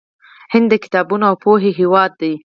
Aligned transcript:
هند 0.53 0.67
د 0.71 0.73
کتابونو 0.83 1.23
او 1.29 1.35
پوهې 1.43 1.71
هیواد 1.79 2.11
دی. 2.21 2.33